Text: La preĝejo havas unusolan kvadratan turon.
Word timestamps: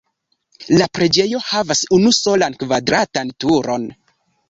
La 0.81 0.87
preĝejo 0.99 1.43
havas 1.51 1.83
unusolan 1.99 2.59
kvadratan 2.65 3.35
turon. 3.45 3.91